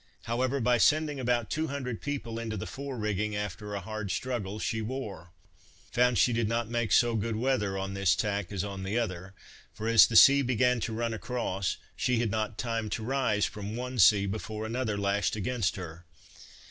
[0.23, 4.57] However, by sending about two hundred people into the fore rigging, after a hard struggle,
[4.57, 5.29] she wore;
[5.91, 9.35] found she did not make so good weather on this tack as on the other;
[9.71, 13.75] for as the sea began to run across, she had not time to rise from
[13.75, 16.03] one sea before another lashed against her.